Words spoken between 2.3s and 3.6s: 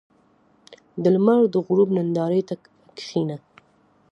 ته کښېنه.